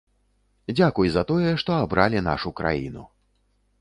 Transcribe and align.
Дзякуй 0.77 1.11
за 1.15 1.23
тое, 1.31 1.51
што 1.65 1.77
абралі 1.83 2.25
нашу 2.29 2.49
краіну. 2.61 3.03